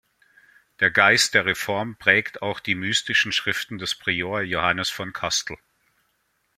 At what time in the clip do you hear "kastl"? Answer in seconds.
5.13-5.57